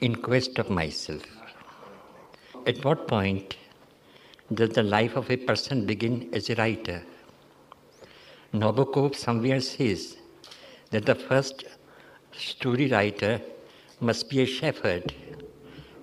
in 0.00 0.14
quest 0.14 0.58
of 0.58 0.70
myself. 0.70 1.22
At 2.66 2.84
what 2.84 3.08
point 3.08 3.56
does 4.52 4.70
the 4.70 4.82
life 4.82 5.16
of 5.16 5.30
a 5.30 5.36
person 5.36 5.86
begin 5.86 6.28
as 6.32 6.48
a 6.50 6.54
writer? 6.54 7.02
Nabokov 8.54 9.16
somewhere 9.16 9.60
says 9.60 10.16
that 10.90 11.04
the 11.04 11.14
first 11.14 11.64
story 12.32 12.88
writer 12.90 13.40
must 14.00 14.30
be 14.30 14.40
a 14.42 14.46
shepherd 14.46 15.12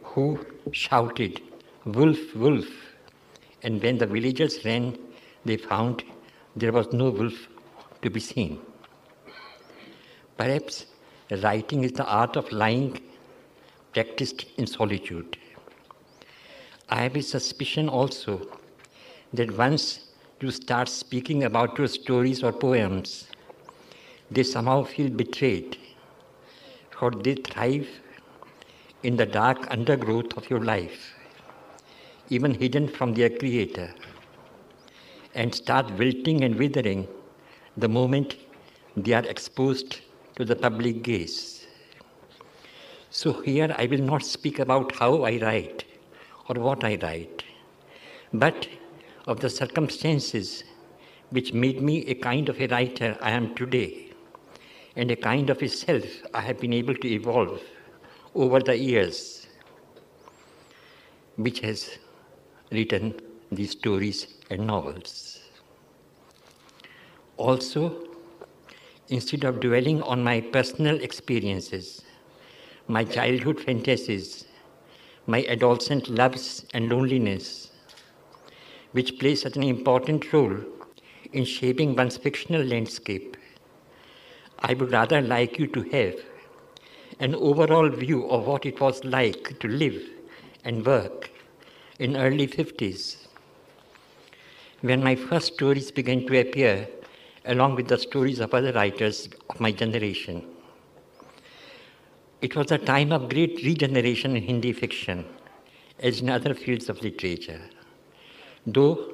who 0.04 0.46
shouted, 0.72 1.42
Wolf, 1.86 2.36
wolf. 2.36 2.68
And 3.64 3.82
when 3.82 3.98
the 3.98 4.08
villagers 4.08 4.66
ran, 4.66 4.98
they 5.46 5.58
found 5.58 6.04
there 6.56 6.72
was 6.72 6.92
no 6.92 7.10
wolf 7.10 7.48
to 8.02 8.10
be 8.10 8.20
seen. 8.20 8.60
Perhaps 10.38 10.86
writing 11.42 11.84
is 11.84 11.94
the 11.94 12.06
art 12.06 12.36
of 12.36 12.52
lying 12.52 13.00
practiced 13.96 14.46
in 14.58 14.68
solitude. 14.68 15.38
I 16.90 17.04
have 17.04 17.16
a 17.16 17.22
suspicion 17.22 17.88
also 17.90 18.34
that 19.34 19.58
once 19.58 20.10
you 20.42 20.52
start 20.52 20.90
speaking 20.90 21.46
about 21.46 21.78
your 21.78 21.88
stories 21.88 22.44
or 22.44 22.52
poems, 22.52 23.28
they 24.30 24.44
somehow 24.44 24.84
feel 24.84 25.10
betrayed, 25.10 25.78
for 26.92 27.10
they 27.10 27.36
thrive 27.36 27.88
in 29.04 29.16
the 29.16 29.26
dark 29.26 29.66
undergrowth 29.72 30.38
of 30.38 30.50
your 30.50 30.64
life, 30.64 31.14
even 32.30 32.54
hidden 32.54 32.88
from 32.88 33.14
their 33.14 33.30
creator, 33.30 33.90
and 35.34 35.56
start 35.56 35.90
wilting 35.98 36.44
and 36.44 36.56
withering 36.56 37.08
the 37.78 37.88
moment 37.88 38.36
they 38.98 39.14
are 39.14 39.26
exposed 39.26 40.02
to 40.36 40.44
the 40.44 40.56
public 40.56 41.02
gaze. 41.02 41.55
So 43.16 43.32
here 43.32 43.74
I 43.78 43.86
will 43.86 44.02
not 44.02 44.24
speak 44.24 44.60
about 44.60 44.94
how 44.94 45.24
I 45.24 45.38
write 45.42 45.86
or 46.50 46.56
what 46.62 46.84
I 46.84 46.98
write, 47.02 47.46
but 48.34 48.68
of 49.26 49.40
the 49.40 49.50
circumstances 49.50 50.66
which 51.30 51.54
made 51.54 51.82
me 51.82 52.06
a 52.08 52.16
kind 52.16 52.50
of 52.50 52.60
a 52.60 52.68
writer 52.68 53.18
I 53.22 53.32
am 53.32 53.56
today, 53.56 54.10
and 54.98 55.10
a 55.12 55.16
kind 55.16 55.50
of 55.50 55.62
a 55.62 55.70
self 55.70 56.04
I 56.34 56.42
have 56.42 56.60
been 56.60 56.74
able 56.74 56.94
to 56.94 57.08
evolve 57.08 57.62
over 58.36 58.60
the 58.60 58.78
years, 58.78 59.48
which 61.38 61.62
has 61.62 61.98
written 62.70 63.14
these 63.50 63.72
stories 63.72 64.28
and 64.50 64.68
novels. 64.68 65.40
Also, 67.38 68.10
instead 69.08 69.46
of 69.46 69.62
dwelling 69.62 70.02
on 70.02 70.22
my 70.22 70.42
personal 70.42 71.00
experiences, 71.00 72.02
my 72.88 73.04
childhood 73.04 73.60
fantasies, 73.60 74.46
my 75.26 75.44
adolescent 75.50 76.08
loves 76.08 76.66
and 76.74 76.90
loneliness, 76.90 77.72
which 78.92 79.18
play 79.20 79.36
such 79.36 79.56
an 79.56 79.64
important 79.64 80.32
role 80.32 80.58
in 81.34 81.44
shaping 81.44 81.96
one's 81.96 82.18
fictional 82.18 82.64
landscape, 82.64 83.36
I 84.60 84.74
would 84.74 84.92
rather 84.92 85.22
like 85.22 85.58
you 85.58 85.68
to 85.68 85.82
have 85.82 86.16
an 87.20 87.36
overall 87.36 87.90
view 87.90 88.30
of 88.30 88.46
what 88.46 88.66
it 88.66 88.80
was 88.80 89.04
like 89.04 89.60
to 89.60 89.68
live 89.68 90.02
and 90.64 90.86
work 90.86 91.32
in 92.00 92.16
early 92.16 92.48
50s 92.48 93.28
when 94.82 95.04
my 95.04 95.16
first 95.16 95.54
stories 95.54 95.92
began 95.92 96.26
to 96.28 96.40
appear 96.40 96.88
along 97.46 97.76
with 97.76 97.88
the 97.88 97.98
stories 97.98 98.40
of 98.40 98.54
other 98.54 98.72
writers 98.74 99.30
of 99.50 99.60
my 99.60 99.72
generation. 99.72 100.55
It 102.46 102.56
was 102.56 102.72
a 102.72 102.78
time 102.78 103.12
of 103.12 103.30
great 103.30 103.64
regeneration 103.64 104.36
in 104.38 104.44
Hindi 104.44 104.72
fiction, 104.72 105.26
as 106.00 106.22
in 106.22 106.30
other 106.30 106.54
fields 106.54 106.90
of 106.90 107.02
literature. 107.02 107.62
Though 108.68 109.14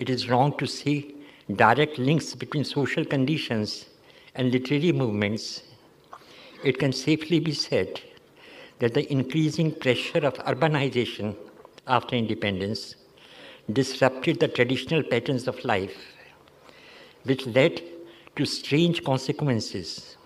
it 0.00 0.10
is 0.10 0.28
wrong 0.28 0.58
to 0.58 0.66
see 0.66 1.14
direct 1.54 1.96
links 1.96 2.34
between 2.34 2.64
social 2.64 3.04
conditions 3.04 3.86
and 4.34 4.50
literary 4.50 4.90
movements, 4.90 5.62
it 6.64 6.80
can 6.80 6.92
safely 6.92 7.38
be 7.38 7.52
said 7.52 8.00
that 8.80 8.94
the 8.94 9.06
increasing 9.12 9.70
pressure 9.70 10.26
of 10.30 10.34
urbanization 10.52 11.36
after 11.86 12.16
independence 12.16 12.96
disrupted 13.72 14.40
the 14.40 14.48
traditional 14.48 15.04
patterns 15.04 15.46
of 15.46 15.64
life 15.64 15.96
which 17.22 17.46
led 17.46 17.80
to 18.34 18.44
strange 18.44 19.04
consequences. 19.04 20.16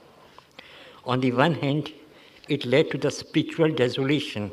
On 1.05 1.21
the 1.21 1.33
one 1.33 1.53
hand, 1.53 1.93
it 2.49 2.65
led 2.65 2.91
to 2.91 2.99
the 2.99 3.11
spiritual 3.11 3.71
desolation 3.71 4.51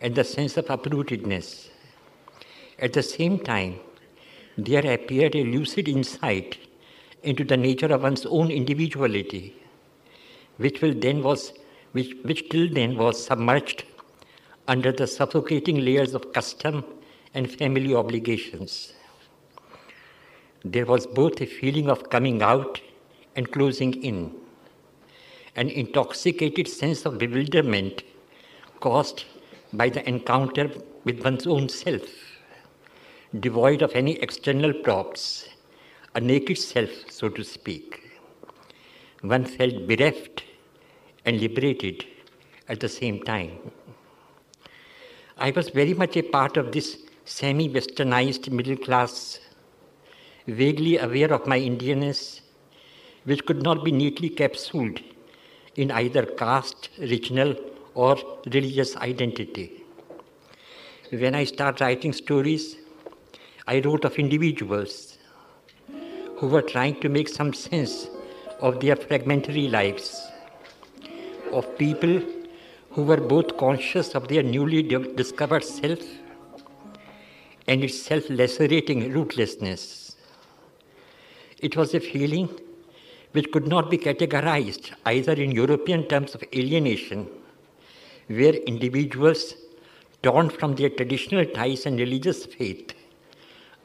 and 0.00 0.14
the 0.14 0.24
sense 0.24 0.56
of 0.56 0.66
uprootedness. 0.66 1.68
At 2.78 2.92
the 2.92 3.02
same 3.02 3.38
time, 3.38 3.80
there 4.56 4.86
appeared 4.92 5.34
a 5.34 5.44
lucid 5.44 5.88
insight 5.88 6.58
into 7.22 7.44
the 7.44 7.56
nature 7.56 7.92
of 7.92 8.02
one's 8.02 8.26
own 8.26 8.50
individuality, 8.50 9.56
which 10.56 10.80
will 10.80 10.94
then 10.94 11.22
was 11.22 11.52
which, 11.92 12.14
which 12.22 12.48
till 12.48 12.72
then 12.72 12.96
was 12.96 13.22
submerged 13.24 13.84
under 14.66 14.92
the 14.92 15.06
suffocating 15.06 15.84
layers 15.84 16.14
of 16.14 16.32
custom 16.32 16.84
and 17.34 17.50
family 17.50 17.94
obligations 17.94 18.94
there 20.64 20.86
was 20.86 21.06
both 21.06 21.40
a 21.40 21.46
feeling 21.46 21.90
of 21.90 22.08
coming 22.08 22.40
out 22.42 22.80
and 23.34 23.50
closing 23.50 24.02
in, 24.02 24.32
an 25.54 25.68
intoxicated 25.68 26.66
sense 26.66 27.04
of 27.04 27.18
bewilderment 27.18 28.02
caused 28.80 29.24
by 29.72 29.88
the 29.88 30.06
encounter 30.08 30.70
with 31.04 31.22
one's 31.22 31.46
own 31.46 31.68
self, 31.68 32.02
devoid 33.38 33.82
of 33.82 33.92
any 33.94 34.18
external 34.20 34.72
props, 34.72 35.48
a 36.14 36.20
naked 36.20 36.56
self, 36.56 36.90
so 37.10 37.28
to 37.28 37.44
speak. 37.44 38.10
One 39.20 39.44
felt 39.44 39.86
bereft 39.86 40.44
and 41.24 41.40
liberated 41.40 42.06
at 42.68 42.80
the 42.80 42.88
same 42.88 43.22
time. 43.22 43.58
I 45.38 45.50
was 45.50 45.68
very 45.68 45.94
much 45.94 46.16
a 46.16 46.22
part 46.22 46.56
of 46.56 46.72
this 46.72 46.98
semi 47.24 47.68
westernized 47.68 48.50
middle 48.50 48.76
class 48.76 49.40
vaguely 50.46 50.98
aware 50.98 51.32
of 51.32 51.46
my 51.46 51.58
Indianness, 51.58 52.40
which 53.24 53.44
could 53.46 53.62
not 53.62 53.84
be 53.84 53.92
neatly 53.92 54.28
capsuled 54.28 55.00
in 55.76 55.90
either 55.90 56.24
caste, 56.26 56.90
regional, 56.98 57.54
or 57.94 58.16
religious 58.46 58.96
identity. 58.96 59.84
When 61.10 61.34
I 61.34 61.44
start 61.44 61.80
writing 61.80 62.12
stories, 62.12 62.76
I 63.66 63.80
wrote 63.80 64.04
of 64.04 64.18
individuals 64.18 65.18
who 66.36 66.48
were 66.48 66.62
trying 66.62 67.00
to 67.00 67.08
make 67.08 67.28
some 67.28 67.52
sense 67.52 68.08
of 68.60 68.80
their 68.80 68.96
fragmentary 68.96 69.68
lives, 69.68 70.26
of 71.52 71.78
people 71.78 72.22
who 72.90 73.02
were 73.02 73.16
both 73.16 73.56
conscious 73.56 74.14
of 74.14 74.28
their 74.28 74.42
newly 74.42 74.82
discovered 74.82 75.64
self 75.64 76.00
and 77.66 77.84
its 77.84 78.00
self 78.00 78.28
lacerating 78.28 79.12
rootlessness 79.12 80.02
it 81.62 81.76
was 81.76 81.94
a 81.94 82.00
feeling 82.00 82.48
which 83.32 83.50
could 83.50 83.66
not 83.66 83.90
be 83.90 83.98
categorized 83.98 84.92
either 85.06 85.32
in 85.32 85.50
European 85.50 86.06
terms 86.06 86.34
of 86.34 86.44
alienation, 86.54 87.28
where 88.28 88.54
individuals 88.54 89.54
torn 90.22 90.50
from 90.50 90.74
their 90.74 90.90
traditional 90.90 91.44
ties 91.44 91.86
and 91.86 91.98
religious 91.98 92.46
faith 92.46 92.94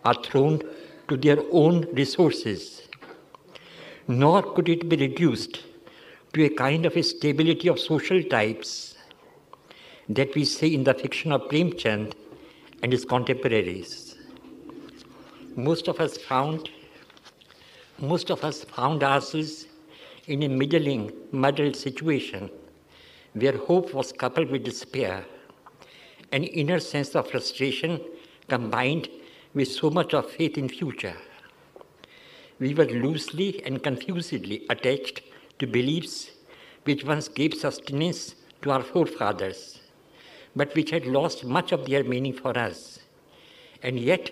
are 0.05 0.21
thrown 0.23 0.61
to 1.07 1.17
their 1.17 1.39
own 1.51 1.87
resources, 1.93 2.87
nor 4.07 4.41
could 4.41 4.69
it 4.69 4.87
be 4.87 4.97
reduced 4.97 5.63
to 6.33 6.43
a 6.45 6.49
kind 6.49 6.85
of 6.85 6.95
a 6.95 7.03
stability 7.03 7.67
of 7.67 7.79
social 7.79 8.21
types 8.23 8.95
that 10.09 10.33
we 10.35 10.45
see 10.45 10.73
in 10.75 10.83
the 10.83 10.93
fiction 10.93 11.31
of 11.31 11.41
Premchand 11.49 12.13
and 12.83 12.91
his 12.91 13.05
contemporaries. 13.05 14.15
Most 15.55 15.87
of 15.87 15.99
us 15.99 16.17
found 16.17 16.69
most 17.99 18.29
of 18.29 18.43
us 18.43 18.63
found 18.63 19.03
ourselves 19.03 19.67
in 20.27 20.43
a 20.43 20.47
middling, 20.47 21.11
muddled 21.31 21.75
situation 21.75 22.49
where 23.33 23.57
hope 23.57 23.93
was 23.93 24.11
coupled 24.11 24.49
with 24.49 24.63
despair, 24.63 25.25
an 26.31 26.43
inner 26.43 26.79
sense 26.79 27.15
of 27.15 27.29
frustration 27.29 27.99
combined 28.47 29.07
with 29.53 29.67
so 29.67 29.89
much 29.89 30.13
of 30.13 30.29
faith 30.29 30.57
in 30.57 30.69
future. 30.69 31.15
We 32.59 32.73
were 32.73 32.85
loosely 32.85 33.63
and 33.65 33.81
confusedly 33.81 34.65
attached 34.69 35.21
to 35.59 35.67
beliefs 35.67 36.31
which 36.83 37.03
once 37.03 37.27
gave 37.27 37.53
sustenance 37.53 38.35
to 38.61 38.71
our 38.71 38.83
forefathers, 38.83 39.79
but 40.55 40.73
which 40.75 40.91
had 40.91 41.05
lost 41.05 41.45
much 41.45 41.71
of 41.71 41.85
their 41.85 42.03
meaning 42.03 42.33
for 42.33 42.57
us, 42.57 42.99
and 43.83 43.99
yet 43.99 44.31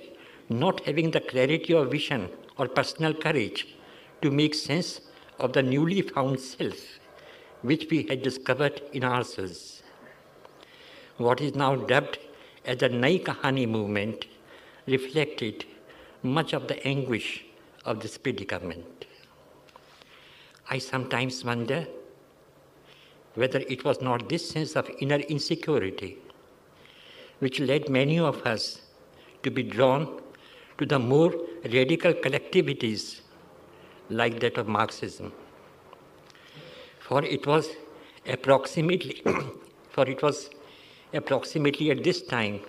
not 0.49 0.81
having 0.81 1.11
the 1.11 1.19
clarity 1.19 1.73
of 1.73 1.91
vision 1.91 2.29
or 2.57 2.67
personal 2.67 3.13
courage 3.13 3.75
to 4.21 4.31
make 4.31 4.55
sense 4.55 5.01
of 5.39 5.53
the 5.53 5.63
newly 5.63 6.01
found 6.01 6.39
self 6.39 6.99
which 7.61 7.87
we 7.89 8.03
had 8.03 8.21
discovered 8.21 8.81
in 8.93 9.03
ourselves. 9.03 9.81
what 11.25 11.41
is 11.41 11.55
now 11.59 11.75
dubbed 11.89 12.17
as 12.65 12.77
the 12.79 12.89
Nai 12.89 13.17
Kahani 13.27 13.65
movement 13.75 14.25
reflected 14.93 15.65
much 16.37 16.53
of 16.57 16.67
the 16.67 16.77
anguish 16.85 17.45
of 17.85 18.01
this 18.01 18.17
predicament. 18.17 19.05
I 20.69 20.79
sometimes 20.79 21.43
wonder 21.45 21.87
whether 23.35 23.59
it 23.59 23.83
was 23.83 24.01
not 24.01 24.27
this 24.29 24.49
sense 24.49 24.75
of 24.75 24.89
inner 24.99 25.21
insecurity 25.35 26.17
which 27.39 27.59
led 27.59 27.89
many 27.89 28.19
of 28.19 28.41
us 28.47 28.81
to 29.43 29.51
be 29.51 29.63
drawn 29.63 30.21
to 30.77 30.85
the 30.85 30.99
more 30.99 31.33
radical 31.71 32.13
collectivities 32.13 33.21
like 34.09 34.39
that 34.39 34.57
of 34.57 34.67
Marxism. 34.67 35.31
For 36.99 37.23
it 37.23 37.45
was 37.45 37.69
approximately, 38.27 39.23
for 39.89 40.07
it 40.07 40.21
was 40.21 40.49
approximately 41.13 41.91
at 41.91 42.03
this 42.03 42.21
time, 42.21 42.59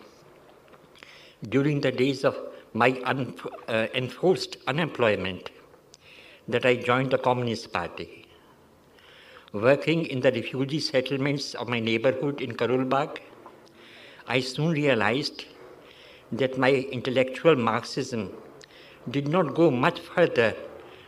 during 1.49 1.81
the 1.81 1.93
days 1.93 2.25
of 2.25 2.37
my 2.73 3.01
un, 3.05 3.35
uh, 3.69 3.87
enforced 3.95 4.57
unemployment, 4.67 5.51
that 6.49 6.65
I 6.65 6.77
joined 6.77 7.11
the 7.11 7.19
Communist 7.19 7.73
Party. 7.73 8.27
Working 9.53 10.07
in 10.07 10.21
the 10.21 10.33
refugee 10.33 10.81
settlements 10.81 11.55
of 11.55 11.69
my 11.69 11.81
neighborhood 11.81 12.41
in 12.41 12.57
Karol 12.57 12.85
Bagh, 12.85 13.21
I 14.29 14.41
soon 14.41 14.71
realized 14.71 15.45
that 16.33 16.59
my 16.59 16.73
intellectual 16.73 17.57
Marxism 17.57 18.33
did 19.11 19.29
not 19.29 19.55
go 19.55 19.71
much 19.71 20.01
further 20.01 20.55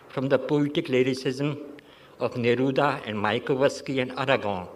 from 0.09 0.29
the 0.29 0.39
poetic 0.39 0.89
lyricism 0.89 1.59
of 2.21 2.35
Neruda 2.35 3.01
and 3.07 3.17
Mayakovsky 3.17 4.01
and 4.01 4.13
Aragon, 4.19 4.69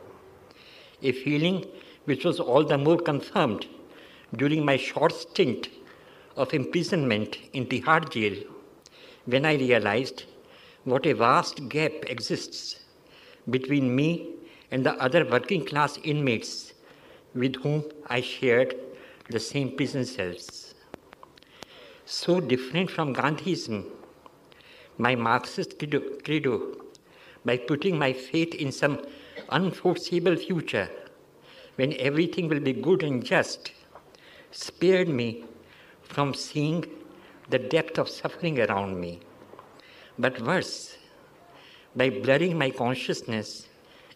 a 1.03 1.13
feeling 1.13 1.65
which 2.05 2.25
was 2.25 2.41
all 2.41 2.65
the 2.65 2.79
more 2.79 2.99
confirmed 2.99 3.67
during 4.37 4.65
my 4.65 4.77
short 4.77 5.13
stint 5.13 5.69
of 6.37 6.53
imprisonment 6.55 7.39
in 7.53 7.67
Tihar 7.67 8.09
jail 8.11 8.43
when 9.27 9.45
I 9.45 9.55
realized 9.55 10.25
what 10.85 11.07
a 11.07 11.13
vast 11.13 11.69
gap 11.69 11.93
exists 12.07 12.81
between 13.51 13.95
me 13.95 14.35
and 14.71 14.85
the 14.85 14.95
other 14.95 15.25
working 15.29 15.65
class 15.65 15.99
inmates 16.03 16.73
with 17.35 17.57
whom 17.57 17.85
I 18.07 18.21
shared 18.21 18.75
the 19.31 19.39
same 19.39 19.77
prison 19.77 20.05
cells. 20.05 20.62
So 22.15 22.41
different 22.41 22.91
from 22.91 23.15
Gandhism, 23.15 23.87
my 24.99 25.15
Marxist 25.15 25.79
credo, 25.79 26.77
by 27.43 27.57
putting 27.57 27.99
my 27.99 28.13
faith 28.13 28.55
in 28.55 28.71
some 28.71 28.99
unforeseeable 29.49 30.37
future 30.37 30.91
when 31.77 31.95
everything 31.95 32.49
will 32.49 32.61
be 32.61 32.75
good 32.75 33.03
and 33.03 33.25
just, 33.25 33.73
spared 34.51 35.09
me 35.09 35.47
from 36.03 36.35
seeing 36.35 36.85
the 37.49 37.59
depth 37.59 37.97
of 37.97 38.11
suffering 38.11 38.61
around 38.61 39.01
me. 39.01 39.21
But 40.19 40.39
worse, 40.43 40.99
by 41.97 42.11
blurring 42.11 42.59
my 42.59 42.69
consciousness, 42.73 43.69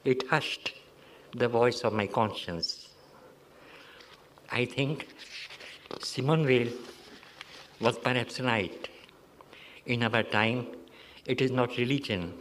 it 0.05 0.29
hushed 0.29 0.75
the 1.35 1.49
voice 1.49 1.81
of 1.81 1.95
my 1.95 2.07
conscience. 2.07 2.91
I 4.53 4.67
think 4.67 5.09
Simone 5.99 6.45
Weil 6.45 6.69
was 7.81 7.99
perhaps 7.99 8.41
right. 8.41 8.89
In 9.85 10.03
our 10.03 10.23
time, 10.23 10.67
it 11.27 11.41
is 11.41 11.51
not 11.51 11.77
religion, 11.77 12.33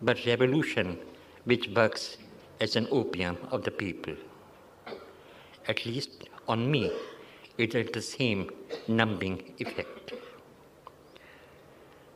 but 0.00 0.24
revolution 0.26 0.98
which 1.44 1.68
works 1.68 2.16
as 2.60 2.76
an 2.76 2.88
opium 2.90 3.36
of 3.50 3.64
the 3.64 3.70
people. 3.70 4.14
At 5.68 5.84
least 5.84 6.28
on 6.48 6.70
me, 6.70 6.92
it 7.58 7.72
had 7.72 7.92
the 7.92 8.02
same 8.02 8.50
numbing 8.88 9.54
effect. 9.58 10.14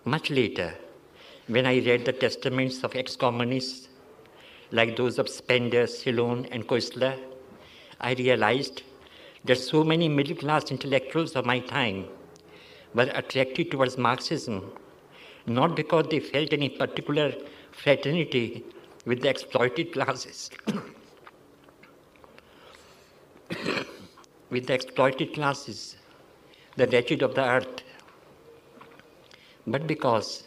Much 0.04 0.30
later, 0.30 0.74
when 1.48 1.66
I 1.66 1.78
read 1.80 2.04
the 2.04 2.12
testaments 2.12 2.82
of 2.82 2.94
ex 2.94 3.16
communists, 3.16 3.88
like 4.70 4.96
those 4.96 5.18
of 5.18 5.28
Spender, 5.28 5.84
Silone, 5.84 6.48
and 6.50 6.66
Koestler, 6.66 7.18
I 8.00 8.12
realized 8.14 8.82
that 9.44 9.56
so 9.56 9.82
many 9.82 10.08
middle 10.08 10.36
class 10.36 10.70
intellectuals 10.70 11.36
of 11.36 11.46
my 11.46 11.58
time 11.60 12.06
were 12.94 13.10
attracted 13.14 13.70
towards 13.70 13.98
Marxism, 13.98 14.72
not 15.46 15.76
because 15.76 16.06
they 16.10 16.20
felt 16.20 16.52
any 16.52 16.68
particular 16.68 17.32
fraternity 17.72 18.64
with 19.04 19.22
the 19.22 19.28
exploited 19.28 19.92
classes. 19.92 20.50
with 24.50 24.66
the 24.66 24.74
exploited 24.74 25.34
classes, 25.34 25.96
the 26.76 26.86
wretched 26.86 27.22
of 27.22 27.34
the 27.34 27.44
earth, 27.44 27.82
but 29.66 29.86
because 29.86 30.44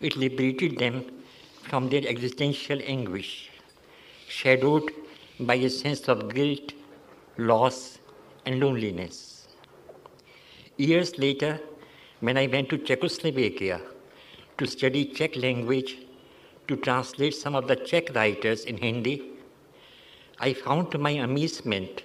it 0.00 0.16
liberated 0.16 0.78
them 0.78 1.04
from 1.62 1.88
their 1.88 2.06
existential 2.06 2.80
anguish, 2.84 3.50
shadowed 4.28 4.92
by 5.40 5.54
a 5.54 5.68
sense 5.68 6.08
of 6.08 6.34
guilt, 6.34 6.72
loss, 7.36 7.98
and 8.46 8.60
loneliness. 8.60 9.35
Years 10.78 11.16
later, 11.16 11.58
when 12.20 12.36
I 12.36 12.46
went 12.48 12.68
to 12.68 12.76
Czechoslovakia 12.76 13.80
to 14.58 14.66
study 14.66 15.06
Czech 15.06 15.34
language, 15.36 15.96
to 16.68 16.76
translate 16.76 17.34
some 17.34 17.54
of 17.54 17.66
the 17.66 17.76
Czech 17.76 18.14
writers 18.14 18.64
in 18.66 18.76
Hindi, 18.76 19.22
I 20.38 20.52
found 20.52 20.90
to 20.90 20.98
my 20.98 21.12
amazement 21.12 22.02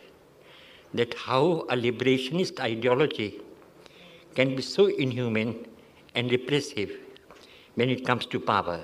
that 0.94 1.14
how 1.16 1.66
a 1.70 1.76
liberationist 1.76 2.62
ideology 2.62 3.42
can 4.36 4.56
be 4.56 4.62
so 4.62 4.86
inhuman 4.86 5.66
and 6.16 6.32
repressive 6.32 6.92
when 7.76 7.90
it 7.90 8.06
comes 8.06 8.26
to 8.28 8.40
power. 8.40 8.80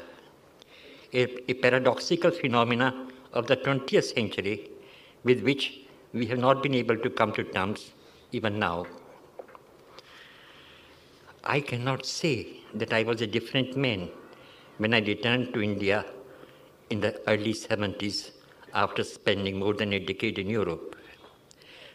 A, 1.14 1.50
a 1.50 1.54
paradoxical 1.54 2.32
phenomena 2.32 3.08
of 3.32 3.48
the 3.48 3.56
20th 3.56 4.14
century 4.14 4.70
with 5.24 5.44
which 5.44 5.80
we 6.12 6.26
have 6.26 6.40
not 6.40 6.62
been 6.62 6.74
able 6.76 6.98
to 6.98 7.10
come 7.10 7.32
to 7.32 7.46
terms 7.46 7.92
even 8.34 8.60
now. 8.60 8.86
I 11.50 11.62
cannot 11.62 12.06
say 12.06 12.46
that 12.74 12.92
I 12.92 13.04
was 13.04 13.22
a 13.22 13.28
different 13.28 13.78
man 13.78 14.10
when 14.80 14.94
I 14.94 15.00
returned 15.00 15.54
to 15.54 15.62
India 15.62 16.04
in 16.90 17.00
the 17.00 17.22
early 17.26 17.54
70s 17.54 18.32
after 18.74 19.02
spending 19.02 19.58
more 19.58 19.74
than 19.74 19.94
a 19.94 20.00
decade 20.00 20.40
in 20.40 20.50
Europe. 20.50 20.98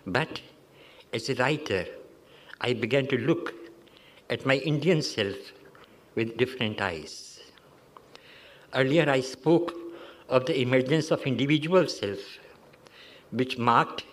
But 0.07 0.41
as 1.13 1.29
a 1.29 1.35
writer, 1.35 1.85
I 2.63 2.73
began 2.73 3.07
to 3.09 3.19
look 3.19 3.53
at 4.31 4.47
my 4.47 4.57
Indian 4.57 5.03
self 5.03 5.37
with 6.15 6.39
different 6.39 6.81
eyes. 6.81 7.41
Earlier, 8.75 9.11
I 9.11 9.21
spoke 9.21 9.75
of 10.31 10.47
the 10.47 10.59
emergence 10.63 11.11
of 11.11 11.27
individual 11.27 11.87
self, 11.89 12.21
which 13.31 13.59
marked 13.59 14.05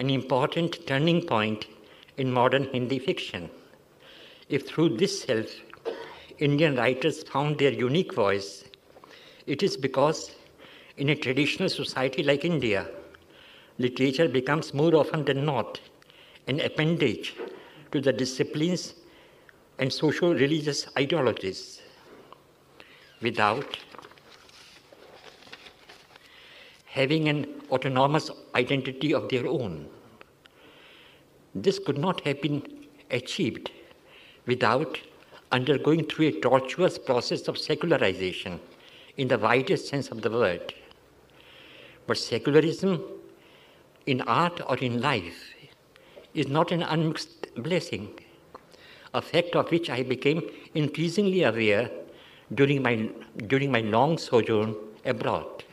an 0.00 0.10
important 0.10 0.84
turning 0.88 1.24
point 1.24 1.66
in 2.16 2.32
modern 2.32 2.64
Hindi 2.64 2.98
fiction. 2.98 3.50
If 4.48 4.66
through 4.66 4.96
this 4.96 5.22
self, 5.22 5.46
Indian 6.38 6.76
writers 6.76 7.22
found 7.22 7.58
their 7.58 7.72
unique 7.72 8.14
voice, 8.14 8.64
it 9.46 9.62
is 9.62 9.76
because 9.76 10.34
in 10.96 11.10
a 11.10 11.14
traditional 11.14 11.68
society 11.68 12.22
like 12.22 12.44
India, 12.44 12.88
literature 13.78 14.28
becomes 14.28 14.72
more 14.72 14.94
often 14.94 15.24
than 15.24 15.44
not 15.44 15.80
an 16.46 16.60
appendage 16.60 17.34
to 17.92 18.00
the 18.00 18.12
disciplines 18.12 18.94
and 19.78 19.92
social 19.92 20.34
religious 20.34 20.86
ideologies 20.96 21.82
without 23.20 23.76
having 26.86 27.28
an 27.28 27.46
autonomous 27.70 28.30
identity 28.54 29.12
of 29.12 29.28
their 29.28 29.46
own. 29.46 29.88
This 31.54 31.78
could 31.78 31.98
not 31.98 32.22
have 32.22 32.40
been 32.40 32.62
achieved 33.10 33.70
without 34.48 34.98
undergoing 35.52 36.04
through 36.04 36.28
a 36.28 36.40
tortuous 36.40 36.98
process 36.98 37.46
of 37.48 37.58
secularization 37.58 38.58
in 39.16 39.28
the 39.28 39.38
widest 39.38 39.88
sense 39.88 40.08
of 40.08 40.22
the 40.22 40.30
word. 40.30 40.74
But 42.06 42.18
secularism 42.18 43.02
in 44.06 44.22
art 44.22 44.60
or 44.66 44.76
in 44.78 45.00
life 45.02 45.54
is 46.34 46.48
not 46.48 46.72
an 46.72 46.82
unmixed 46.82 47.48
blessing, 47.56 48.08
a 49.12 49.20
fact 49.20 49.54
of 49.54 49.70
which 49.70 49.90
I 49.90 50.02
became 50.02 50.42
increasingly 50.74 51.42
aware 51.42 51.90
during 52.54 52.82
my, 52.82 53.10
during 53.46 53.70
my 53.70 53.80
long 53.80 54.16
sojourn 54.16 54.74
abroad. 55.04 55.64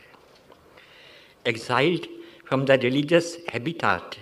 Exiled 1.46 2.06
from 2.44 2.66
the 2.66 2.78
religious 2.78 3.36
habitat 3.48 4.18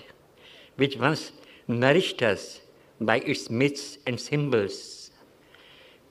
which 0.77 0.97
once 0.97 1.33
nourished 1.67 2.23
us 2.23 2.61
by 3.05 3.19
its 3.19 3.51
myths 3.51 3.99
and 4.07 4.19
symbols, 4.19 5.11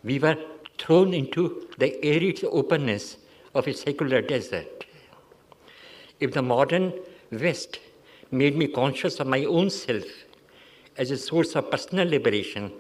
we 0.04 0.20
were 0.20 0.38
thrown 0.78 1.14
into 1.14 1.68
the 1.78 2.04
arid 2.06 2.44
openness 2.46 3.18
of 3.56 3.68
a 3.68 3.74
secular 3.74 4.22
desert. 4.22 4.86
If 6.20 6.34
the 6.34 6.42
modern 6.42 6.94
West 7.32 7.80
made 8.32 8.58
me 8.58 8.68
conscious 8.68 9.20
of 9.20 9.28
my 9.28 9.46
own 9.46 9.70
self 9.70 10.04
as 10.98 11.12
a 11.12 11.18
source 11.18 11.56
of 11.56 11.70
personal 11.70 12.08
liberation, 12.08 12.72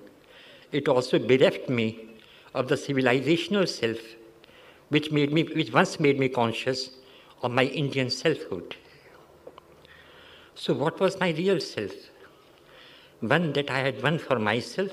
it 0.72 0.88
also 0.88 1.20
bereft 1.20 1.70
me 1.70 2.10
of 2.54 2.68
the 2.68 2.76
civilizational 2.76 3.68
self 3.68 4.00
which, 4.90 5.12
made 5.12 5.32
me, 5.34 5.44
which 5.44 5.72
once 5.72 6.00
made 6.00 6.20
me 6.20 6.30
conscious 6.30 6.92
of 7.42 7.52
my 7.52 7.66
Indian 7.66 8.10
selfhood. 8.10 8.76
So, 10.56 10.74
what 10.74 11.00
was 11.00 11.20
my 11.20 11.32
real 11.32 11.60
self? 11.60 11.92
One 13.24 13.54
that 13.54 13.70
I 13.72 13.80
had 13.80 14.04
won 14.04 14.20
for 14.20 14.38
myself, 14.38 14.92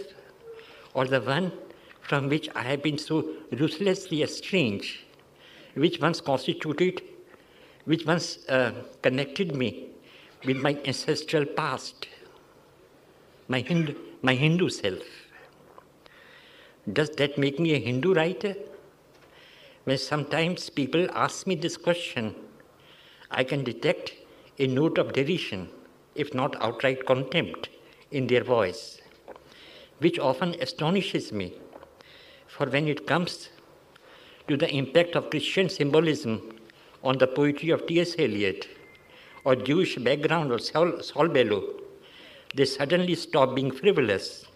or 0.95 1.05
the 1.05 1.21
one 1.21 1.51
from 2.01 2.29
which 2.29 2.49
I 2.55 2.63
have 2.63 2.81
been 2.81 2.97
so 2.97 3.29
ruthlessly 3.51 4.23
estranged, 4.23 4.99
which 5.75 6.01
once 6.01 6.21
constituted, 6.21 7.03
which 7.87 8.07
once 8.07 8.49
uh, 8.49 8.73
connected 9.03 9.57
me 9.57 9.89
with 10.45 10.59
my 10.59 10.79
ancestral 10.85 11.45
past, 11.45 12.07
my 13.49 13.61
Hindu, 13.61 13.97
my 14.23 14.35
Hindu 14.35 14.69
self. 14.69 15.03
Does 16.93 17.11
that 17.11 17.37
make 17.37 17.59
me 17.59 17.75
a 17.75 17.81
Hindu 17.81 18.15
writer? 18.15 18.55
When 19.83 19.99
sometimes 19.99 20.71
people 20.71 21.09
ask 21.15 21.49
me 21.49 21.57
this 21.57 21.77
question, 21.77 22.37
I 23.29 23.43
can 23.43 23.65
detect 23.65 24.13
a 24.61 24.69
note 24.69 24.99
of 24.99 25.15
derision, 25.15 25.69
if 26.15 26.33
not 26.33 26.55
outright 26.63 27.07
contempt, 27.07 27.71
in 28.11 28.27
their 28.27 28.45
voice, 28.45 29.01
which 29.99 30.19
often 30.19 30.55
astonishes 30.61 31.33
me. 31.33 31.55
For 32.47 32.67
when 32.67 32.89
it 32.89 33.07
comes 33.07 33.49
to 34.49 34.57
the 34.57 34.69
impact 34.75 35.15
of 35.15 35.31
Christian 35.31 35.69
symbolism 35.69 36.59
on 37.03 37.19
the 37.19 37.27
poetry 37.27 37.71
of 37.71 37.87
T.S. 37.87 38.17
Eliot, 38.19 38.69
or 39.45 39.57
Jewish 39.57 39.97
background 39.97 40.53
of 40.53 40.61
Saul, 40.61 41.01
Saul 41.03 41.29
Bellow, 41.29 41.63
they 42.55 42.65
suddenly 42.65 43.15
stop 43.15 43.55
being 43.55 43.71
frivolous 43.71 44.47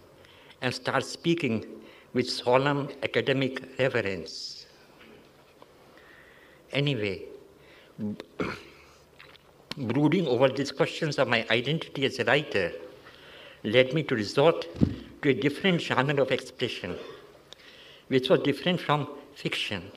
and 0.61 0.75
start 0.75 1.04
speaking 1.04 1.64
with 2.12 2.28
solemn 2.28 2.88
academic 3.02 3.78
reverence. 3.78 4.66
Anyway, 6.73 7.23
brooding 9.76 10.26
over 10.26 10.49
these 10.49 10.73
questions 10.73 11.18
of 11.18 11.28
my 11.28 11.46
identity 11.50 12.04
as 12.04 12.18
a 12.18 12.25
writer 12.25 12.73
led 13.64 13.94
me 13.94 14.02
to 14.02 14.14
resort 14.14 14.66
to 15.23 15.30
a 15.30 15.35
different 15.35 15.80
genre 15.80 16.21
of 16.23 16.30
expression, 16.30 16.97
which 18.09 18.28
was 18.28 18.40
different 18.40 18.78
from 18.78 19.09
fiction. 19.35 19.90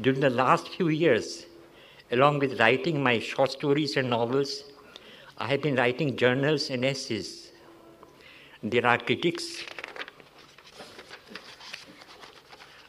During 0.00 0.20
the 0.20 0.30
last 0.30 0.70
few 0.70 0.88
years, 0.88 1.44
along 2.10 2.38
with 2.38 2.58
writing 2.58 3.02
my 3.02 3.18
short 3.18 3.52
stories 3.52 3.98
and 3.98 4.08
novels, 4.08 4.64
I 5.36 5.48
have 5.48 5.60
been 5.60 5.76
writing 5.76 6.16
journals 6.16 6.70
and 6.70 6.82
essays. 6.82 7.52
There 8.62 8.86
are 8.86 8.96
critics, 8.96 9.62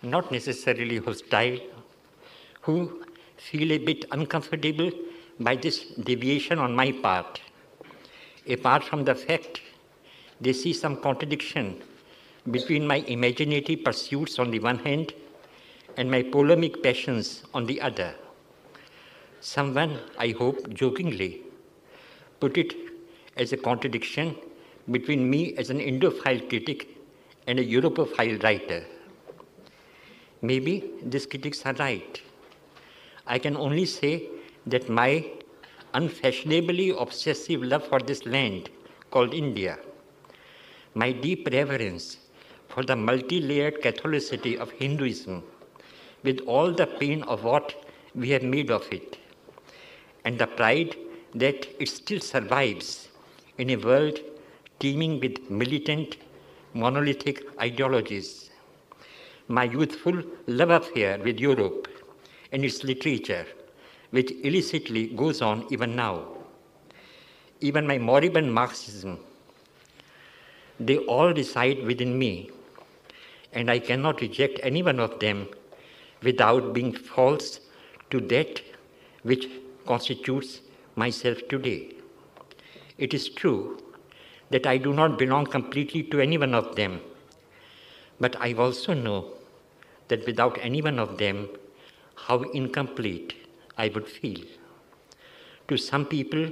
not 0.02 0.32
necessarily 0.32 1.00
hostile, 1.00 1.60
who 2.62 3.04
feel 3.36 3.74
a 3.74 3.80
bit 3.80 4.06
uncomfortable 4.12 4.92
by 5.42 5.58
this 5.58 5.80
deviation 5.96 6.60
on 6.60 6.74
my 6.74 6.94
part. 6.94 7.42
Apart 8.48 8.86
from 8.86 9.04
the 9.04 9.16
fact 9.16 9.62
they 10.42 10.54
see 10.54 10.74
some 10.74 10.98
contradiction 10.98 11.82
between 12.52 12.86
my 12.86 12.98
imaginative 13.08 13.84
pursuits 13.84 14.40
on 14.40 14.52
the 14.52 14.60
one 14.60 14.80
hand 14.80 15.13
and 15.98 16.10
my 16.10 16.22
polemic 16.22 16.82
passions 16.84 17.44
on 17.54 17.66
the 17.66 17.80
other. 17.80 18.13
Someone, 19.40 20.00
I 20.18 20.30
hope, 20.30 20.74
jokingly, 20.74 21.42
put 22.40 22.58
it 22.58 22.74
as 23.38 23.54
a 23.54 23.58
contradiction 23.58 24.36
between 24.92 25.30
me 25.30 25.56
as 25.58 25.70
an 25.70 25.80
Indophile 25.80 26.48
critic 26.50 26.88
and 27.48 27.60
a 27.60 27.66
Europophile 27.66 28.42
writer. 28.44 28.84
Maybe 30.42 30.92
these 31.02 31.25
critics 31.25 31.66
are 31.66 31.74
right. 31.74 32.22
I 33.25 33.40
can 33.40 33.56
only 33.56 33.86
say 33.86 34.30
that 34.68 34.90
my 34.90 35.25
unfashionably 35.94 36.90
obsessive 36.90 37.63
love 37.63 37.88
for 37.88 38.00
this 38.00 38.25
land 38.25 38.70
called 39.12 39.34
India, 39.34 39.78
my 40.95 41.12
deep 41.12 41.47
reverence 41.51 42.17
for 42.67 42.83
the 42.83 42.95
multi 42.95 43.39
layered 43.41 43.81
Catholicity 43.81 44.57
of 44.57 44.71
Hinduism, 44.71 45.43
with 46.23 46.39
all 46.41 46.71
the 46.71 46.88
pain 46.88 47.23
of 47.23 47.43
what 47.43 47.73
we 48.15 48.29
have 48.29 48.43
made 48.43 48.69
of 48.71 48.91
it, 48.91 49.17
and 50.23 50.38
the 50.38 50.47
pride 50.47 50.95
that 51.33 51.67
it 51.79 51.89
still 51.89 52.19
survives 52.19 53.09
in 53.57 53.71
a 53.71 53.75
world 53.75 54.19
teeming 54.79 55.19
with 55.19 55.50
militant, 55.50 56.17
monolithic 56.73 57.43
ideologies. 57.59 58.50
My 59.47 59.63
youthful 59.63 60.21
love 60.47 60.69
affair 60.69 61.19
with 61.19 61.39
Europe 61.39 61.88
and 62.51 62.63
its 62.63 62.83
literature, 62.83 63.45
which 64.12 64.31
illicitly 64.43 65.07
goes 65.07 65.41
on 65.41 65.65
even 65.71 65.95
now. 65.95 66.27
Even 67.62 67.88
my 67.88 67.97
moribund 67.97 68.53
Marxism, 68.53 69.19
they 70.88 70.98
all 70.98 71.34
reside 71.34 71.84
within 71.84 72.18
me, 72.18 72.50
and 73.52 73.70
I 73.70 73.80
cannot 73.80 74.22
reject 74.22 74.60
any 74.63 74.82
one 74.84 75.00
of 75.00 75.20
them 75.20 75.48
without 76.22 76.74
being 76.74 76.94
false 76.94 77.60
to 78.10 78.20
that 78.22 78.62
which 79.24 79.48
constitutes 79.86 80.62
myself 80.96 81.40
today. 81.50 81.94
It 82.98 83.13
is 83.13 83.30
true 83.30 83.80
that 84.50 84.68
I 84.68 84.78
do 84.78 84.94
not 84.94 85.18
belong 85.18 85.46
completely 85.48 86.04
to 86.04 86.20
any 86.20 86.38
one 86.38 86.54
of 86.54 86.75
them, 86.75 87.02
but 88.20 88.36
I 88.40 88.54
also 88.54 88.94
know 88.94 89.34
that 90.08 90.25
without 90.25 90.58
any 90.62 90.82
one 90.82 91.00
of 91.00 91.18
them, 91.18 91.50
how 92.16 92.42
incomplete 92.42 93.34
I 93.78 93.90
would 93.90 94.08
feel. 94.08 94.42
To 95.68 95.78
some 95.78 96.06
people, 96.06 96.50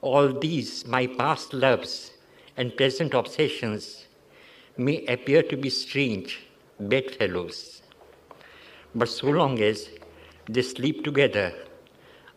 all 0.00 0.28
these, 0.32 0.86
my 0.86 1.06
past 1.06 1.54
loves 1.54 2.12
and 2.56 2.76
present 2.76 3.14
obsessions, 3.14 4.06
may 4.76 5.04
appear 5.06 5.42
to 5.42 5.56
be 5.56 5.70
strange 5.70 6.40
bedfellows. 6.78 7.82
But 8.94 9.08
so 9.08 9.28
long 9.28 9.60
as 9.60 9.88
they 10.48 10.62
sleep 10.62 11.04
together, 11.04 11.52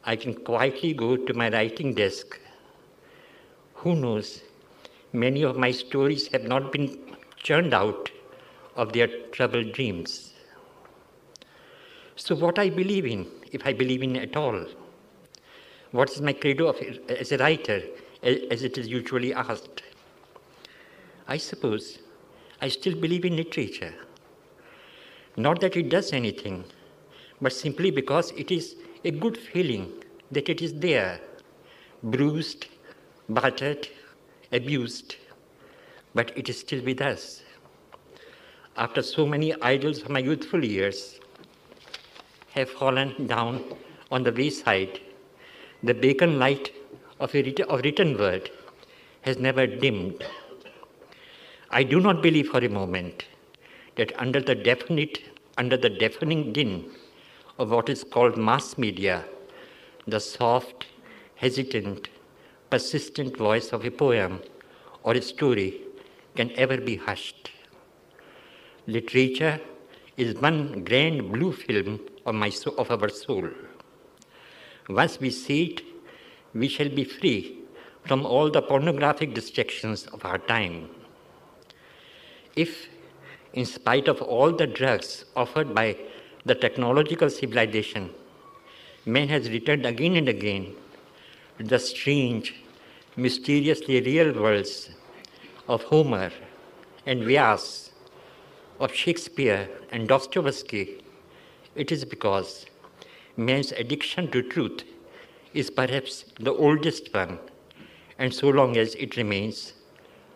I 0.03 0.15
can 0.15 0.33
quietly 0.33 0.93
go 0.93 1.17
to 1.17 1.33
my 1.33 1.49
writing 1.49 1.93
desk. 1.93 2.39
Who 3.75 3.95
knows? 3.95 4.41
Many 5.11 5.43
of 5.43 5.57
my 5.57 5.71
stories 5.71 6.27
have 6.27 6.43
not 6.43 6.71
been 6.71 6.99
churned 7.37 7.73
out 7.73 8.11
of 8.75 8.93
their 8.93 9.07
troubled 9.31 9.71
dreams. 9.71 10.33
So, 12.15 12.35
what 12.35 12.59
I 12.59 12.69
believe 12.69 13.05
in, 13.05 13.27
if 13.51 13.65
I 13.65 13.73
believe 13.73 14.03
in 14.03 14.15
at 14.15 14.35
all, 14.35 14.65
what 15.91 16.09
is 16.11 16.21
my 16.21 16.33
credo 16.33 16.67
of, 16.67 16.77
as 17.09 17.31
a 17.31 17.37
writer, 17.37 17.81
as 18.23 18.63
it 18.63 18.77
is 18.77 18.87
usually 18.87 19.33
asked? 19.33 19.83
I 21.27 21.37
suppose 21.37 21.99
I 22.61 22.67
still 22.67 22.95
believe 22.95 23.25
in 23.25 23.35
literature. 23.35 23.93
Not 25.37 25.59
that 25.61 25.75
it 25.75 25.89
does 25.89 26.13
anything, 26.13 26.63
but 27.41 27.51
simply 27.51 27.91
because 27.91 28.31
it 28.31 28.51
is 28.51 28.75
a 29.03 29.11
good 29.11 29.37
feeling 29.37 29.91
that 30.31 30.49
it 30.49 30.61
is 30.61 30.73
there, 30.73 31.19
bruised, 32.03 32.67
battered, 33.27 33.87
abused, 34.51 35.15
but 36.13 36.31
it 36.37 36.47
is 36.47 36.59
still 36.59 36.83
with 36.83 37.01
us. 37.01 37.41
After 38.77 39.01
so 39.01 39.25
many 39.25 39.59
idols 39.61 40.03
of 40.03 40.09
my 40.09 40.19
youthful 40.19 40.63
years 40.63 41.19
have 42.51 42.69
fallen 42.69 43.27
down 43.27 43.63
on 44.11 44.23
the 44.23 44.31
wayside, 44.31 44.99
the 45.83 45.93
beacon 45.93 46.39
light 46.39 46.71
of 47.19 47.33
a 47.35 47.63
of 47.63 47.81
written 47.81 48.17
word 48.17 48.51
has 49.21 49.37
never 49.37 49.65
dimmed. 49.65 50.23
I 51.77 51.83
do 51.83 51.99
not 51.99 52.21
believe 52.21 52.47
for 52.51 52.59
a 52.63 52.69
moment 52.69 53.25
that 53.97 54.17
under 54.17 54.39
the 54.39 54.55
definite, 54.55 55.19
under 55.57 55.75
the 55.75 55.89
deafening 55.89 56.53
din 56.53 56.89
of 57.59 57.71
what 57.71 57.89
is 57.89 58.01
called 58.01 58.37
mass 58.37 58.77
media, 58.77 59.25
the 60.07 60.21
soft, 60.21 60.85
hesitant, 61.35 62.07
persistent 62.69 63.35
voice 63.35 63.73
of 63.73 63.83
a 63.83 63.91
poem 63.91 64.39
or 65.03 65.15
a 65.15 65.21
story 65.21 65.81
can 66.37 66.49
ever 66.55 66.77
be 66.77 66.95
hushed. 66.95 67.51
Literature 68.87 69.59
is 70.15 70.33
one 70.35 70.81
grand 70.85 71.29
blue 71.33 71.51
film 71.51 71.99
of, 72.25 72.35
my, 72.35 72.53
of 72.77 72.89
our 72.89 73.09
soul. 73.09 73.49
Once 74.87 75.19
we 75.19 75.29
see 75.29 75.63
it, 75.65 75.81
we 76.53 76.69
shall 76.69 76.87
be 76.87 77.03
free 77.03 77.57
from 78.05 78.25
all 78.25 78.49
the 78.49 78.61
pornographic 78.61 79.33
distractions 79.33 80.05
of 80.13 80.23
our 80.23 80.37
time. 80.37 80.87
If, 82.55 82.87
in 83.53 83.65
spite 83.65 84.07
of 84.07 84.21
all 84.21 84.51
the 84.51 84.67
drugs 84.67 85.25
offered 85.35 85.75
by 85.75 85.97
the 86.45 86.55
technological 86.55 87.29
civilization, 87.29 88.11
man 89.05 89.27
has 89.27 89.49
returned 89.49 89.85
again 89.85 90.15
and 90.15 90.29
again 90.29 90.73
to 91.57 91.63
the 91.63 91.79
strange, 91.79 92.55
mysteriously 93.17 94.01
real 94.01 94.33
worlds 94.33 94.89
of 95.67 95.83
Homer 95.83 96.31
and 97.05 97.23
Vyas, 97.23 97.91
of 98.79 98.93
Shakespeare 98.93 99.69
and 99.91 100.07
Dostoevsky, 100.07 101.01
it 101.75 101.91
is 101.91 102.05
because 102.05 102.65
man's 103.37 103.71
addiction 103.73 104.29
to 104.31 104.41
truth 104.41 104.83
is 105.53 105.69
perhaps 105.69 106.25
the 106.39 106.53
oldest 106.53 107.13
one, 107.13 107.39
and 108.17 108.33
so 108.33 108.49
long 108.49 108.77
as 108.77 108.95
it 108.95 109.17
remains, 109.17 109.73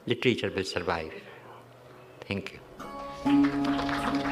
literature 0.05 0.51
will 0.55 0.63
survive. 0.63 1.11
Thank 2.29 2.59
you. 3.25 4.28